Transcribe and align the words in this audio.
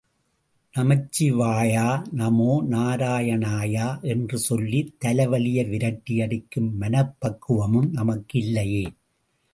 நமச்சிவாயா, 0.75 1.83
நமோ 2.15 2.53
நாராயணாய 2.69 3.99
என்று 4.01 4.37
சொல்லி 4.37 4.95
தலைவலியை 5.05 5.69
விரட்டி 5.69 6.21
அடிக்கும் 6.21 6.77
மனப்பக்குவம் 6.77 7.91
நமக்கு 7.91 8.39
இல்லையே. 8.39 8.85